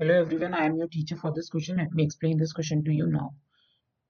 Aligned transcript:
Hello 0.00 0.14
everyone, 0.14 0.54
I 0.54 0.64
am 0.64 0.76
your 0.76 0.86
teacher 0.86 1.16
for 1.16 1.32
this 1.32 1.48
question. 1.50 1.78
Let 1.78 1.92
me 1.92 2.04
explain 2.04 2.38
this 2.38 2.52
question 2.52 2.84
to 2.84 2.92
you 2.92 3.08
now. 3.08 3.34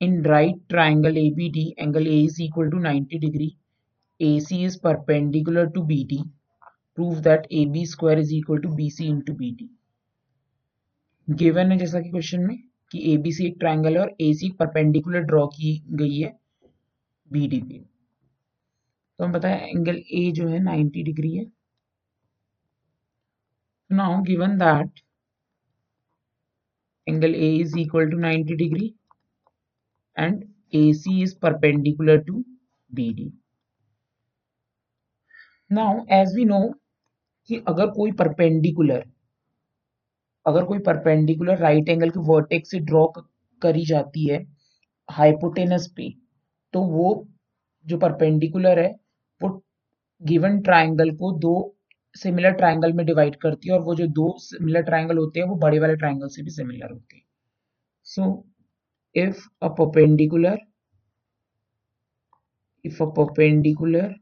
In 0.01 0.23
right 0.23 0.57
triangle 0.69 1.17
ABD, 1.17 1.73
angle 1.79 2.07
A 2.07 2.25
is 2.25 2.39
equal 2.39 2.71
to 2.71 2.79
90 2.79 3.19
degree. 3.19 3.57
AC 4.21 4.65
is 4.65 4.77
perpendicular 4.77 5.67
to 5.69 5.81
BD. 5.81 6.29
Prove 6.95 7.23
that 7.23 7.47
AB 7.51 7.87
square 7.87 8.19
is 8.19 8.35
equal 8.35 8.61
to 8.61 8.69
BC 8.69 9.09
into 9.09 9.33
BD. 9.33 9.71
Given 11.29 11.73
है 11.73 11.79
जैसा 11.79 12.01
कि 12.01 12.11
question 12.11 12.45
में 12.47 12.57
कि 12.93 13.17
ABC 13.17 13.47
एक 13.47 13.57
triangle 13.61 13.97
है 13.97 14.01
और 14.01 14.15
AC 14.21 14.53
perpendicular 14.59 15.25
draw 15.33 15.47
की 15.57 15.77
गई 16.03 16.21
है 16.21 16.33
BD 17.33 17.63
पे 17.69 17.79
तो 17.79 19.25
हम 19.25 19.33
बताएँ 19.33 19.61
एंगल 19.71 20.03
A 20.19 20.31
जो 20.35 20.49
है 20.49 20.65
90 20.65 21.05
डिग्री 21.05 21.35
है 21.37 21.51
now 23.91 24.23
given 24.23 24.59
that 24.59 25.08
angle 27.09 27.35
A 27.35 27.61
is 27.61 27.77
equal 27.77 28.09
to 28.11 28.17
90 28.17 28.57
degree 28.57 28.95
and 30.17 30.45
AC 30.73 31.23
is 31.23 31.35
perpendicular 31.35 32.19
to 32.19 32.45
BD. 32.91 33.33
Now, 35.71 36.07
as 36.11 36.35
we 36.35 36.45
know 36.45 36.75
कि 37.49 37.57
अगर 37.69 37.87
कोई 37.91 38.13
परपेंडिकुलर 38.13 39.05
अगर 40.47 40.65
कोई 40.65 40.79
परपेंडिकुलर 40.79 41.59
राइट 41.59 41.89
एंगल 41.89 42.11
की 42.11 42.21
वर्टेक्स 42.29 42.71
से 42.71 42.79
ड्रॉ 42.91 43.07
करी 43.63 43.85
जाती 43.87 44.27
है 44.29 44.39
हाइपोटेनस 45.09 45.87
पे 45.97 46.09
तो 46.75 46.83
वो 46.87 47.09
जो 47.87 47.99
परपेंडिकुलर 47.99 48.79
है, 48.79 48.91
वो 49.41 49.49
गिवन 50.23 50.61
ट्राइंगल 50.63 51.11
को 51.17 51.33
दो 51.39 51.55
सिमिलर 52.23 52.53
ट्राइंगल 52.63 52.93
में 52.93 53.05
डिवाइड 53.07 53.37
करती 53.43 53.69
है 53.69 53.75
और 53.75 53.83
वो 53.85 53.95
जो 53.95 54.07
दो 54.21 54.29
सिमिलर 54.41 54.83
ट्राइंगल 54.83 55.19
होते 55.19 55.41
हैं, 55.41 55.47
वो 55.49 55.57
बड़े 55.67 55.79
वाले 55.79 55.97
ट्राइंगल 55.97 56.29
से 56.37 56.43
भी 56.43 56.51
सिमिलर 56.51 56.93
होते 56.93 57.17
हैं। 57.17 57.25
So 58.07 58.25
if 59.15 59.47
a 59.63 59.69
perpendicular 59.81 60.59
if 62.85 63.01
a 63.01 63.07
perpendicular 63.11 64.15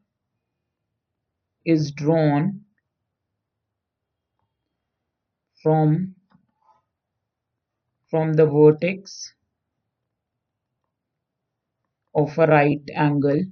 is 1.66 1.90
drawn 1.92 2.60
from 5.62 6.14
from 8.12 8.32
the 8.34 8.46
vertex 8.46 9.34
of 12.14 12.38
a 12.38 12.46
right 12.46 12.90
angle 12.94 13.42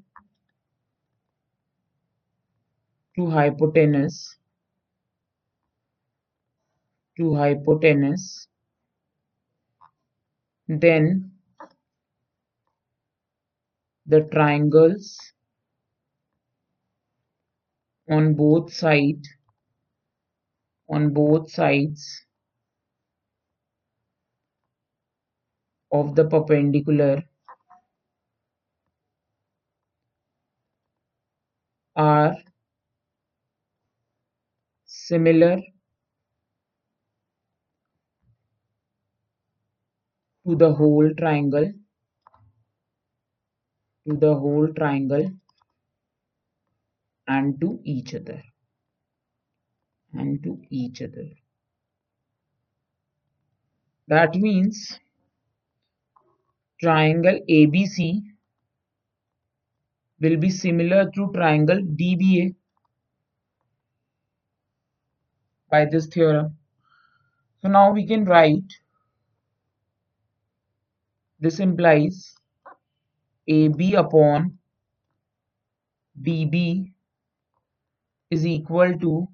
to 3.16 3.26
hypotenuse 3.30 4.36
to 7.16 7.34
hypotenuse 7.34 8.46
then 10.68 11.30
the 14.06 14.20
triangles 14.32 15.18
on 18.08 18.34
both 18.34 18.72
side 18.72 19.24
on 20.88 21.10
both 21.12 21.50
sides 21.50 22.24
of 25.92 26.14
the 26.14 26.24
perpendicular 26.28 27.22
are 31.96 32.36
similar 35.06 35.56
to 40.46 40.54
the 40.56 40.72
whole 40.72 41.10
triangle 41.18 41.72
to 44.06 44.16
the 44.24 44.34
whole 44.34 44.68
triangle 44.78 45.30
and 47.26 47.60
to 47.60 47.80
each 47.84 48.14
other 48.14 48.42
and 50.12 50.42
to 50.42 50.60
each 50.70 51.02
other. 51.02 51.28
That 54.08 54.34
means 54.34 54.98
triangle 56.80 57.40
ABC 57.48 58.20
will 60.20 60.36
be 60.36 60.50
similar 60.50 61.10
to 61.10 61.32
triangle 61.32 61.80
DBA 61.80 62.54
by 65.73 65.85
this 65.85 66.07
theorem. 66.07 66.57
So 67.63 67.67
now 67.67 67.91
we 67.91 68.05
can 68.07 68.25
write 68.25 68.73
this 71.41 71.59
implies 71.59 72.35
AB 73.47 73.93
upon 73.95 74.57
DB 76.15 76.93
is 78.31 78.45
equal 78.45 78.97
to 78.99 79.27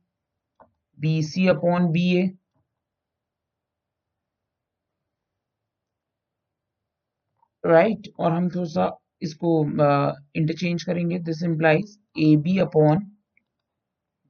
BC 0.97 1.47
upon 1.49 1.91
BA 1.91 2.37
right 7.63 7.97
right? 7.97 8.07
और 8.19 8.31
हम 8.31 8.49
थोड़ा 8.49 8.65
सा 8.69 8.85
इसको 9.21 9.51
interchange 9.65 10.79
uh, 10.79 10.85
करेंगे 10.87 11.19
this 11.19 11.41
implies 11.43 11.97
A 12.17 12.35
B 12.43 12.57
upon 12.59 12.99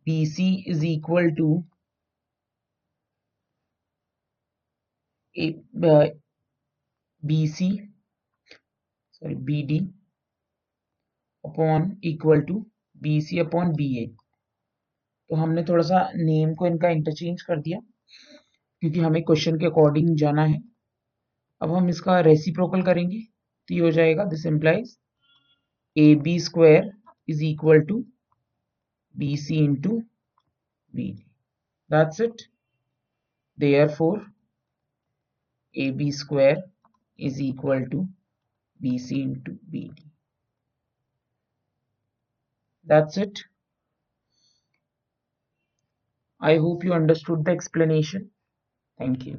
B 0.08 0.26
C 0.26 0.48
is 0.68 0.84
equal 0.86 1.30
to 1.38 1.48
B 7.23 7.47
C 7.49 7.69
sorry 9.13 9.35
B 9.35 9.63
D 9.67 9.79
upon 11.45 11.91
equal 12.05 12.41
to 12.43 12.55
B 13.03 13.21
C 13.23 13.39
upon 13.39 13.73
B 13.77 13.87
A 13.99 14.07
तो 15.31 15.37
हमने 15.37 15.63
थोड़ा 15.65 15.83
सा 15.85 16.01
नेम 16.17 16.55
को 16.55 16.67
इनका 16.67 16.89
इंटरचेंज 16.91 17.43
कर 17.43 17.61
दिया, 17.61 17.79
क्योंकि 18.83 19.01
हमें 19.01 19.23
क्वेश्चन 19.23 19.59
के 19.59 19.67
अकॉर्डिंग 19.67 20.17
जाना 20.19 20.45
है। 20.45 20.61
अब 21.61 21.73
हम 21.73 21.89
इसका 21.89 22.19
रेसिप्रोकल 22.21 22.83
करेंगे 22.83 23.21
तो 23.69 23.75
ये 23.75 23.81
हो 23.81 23.91
जाएगा 23.91 24.25
this 24.25 24.47
implies 24.47 24.97
A 25.97 26.15
B 26.25 26.39
square 26.41 26.91
is 27.29 27.45
equal 27.45 27.81
to 27.89 28.05
B 29.15 29.37
C 29.37 29.65
into 29.65 29.99
B 30.93 31.11
D 31.13 31.25
that's 31.91 32.21
it 32.21 32.43
therefore 33.95 34.19
AB 35.75 36.11
square 36.13 36.65
is 37.19 37.41
equal 37.41 37.87
to 37.91 38.09
BC 38.81 39.23
into 39.23 39.59
BD. 39.71 40.05
That's 42.85 43.17
it. 43.17 43.45
I 46.41 46.57
hope 46.57 46.83
you 46.83 46.93
understood 46.93 47.45
the 47.45 47.53
explanation. 47.53 48.33
Thank 48.99 49.27
you. 49.27 49.39